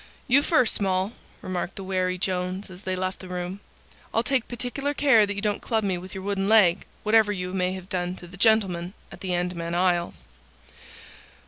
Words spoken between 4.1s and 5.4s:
"I'll take particular care that